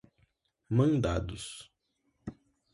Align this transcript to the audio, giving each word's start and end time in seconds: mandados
mandados 0.77 1.45